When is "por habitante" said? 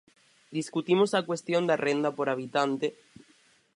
2.17-2.87